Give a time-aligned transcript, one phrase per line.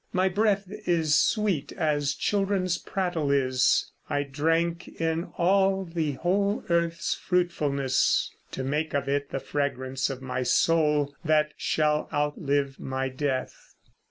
[0.13, 7.13] My breath is sweet as children's prattle is; I drank in all the whole earth's
[7.13, 13.75] fruitfulness, To make of it the fragrance of my soul That shall outlive my death.